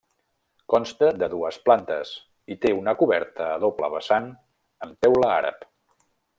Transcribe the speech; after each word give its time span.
Consta 0.73 1.09
de 1.23 1.27
dues 1.33 1.59
plantes 1.67 2.15
i 2.55 2.57
té 2.65 2.73
una 2.79 2.97
coberta 3.03 3.51
a 3.59 3.61
doble 3.67 3.93
vessant 3.99 4.29
amb 4.87 5.07
teula 5.07 5.33
àrab. 5.39 5.71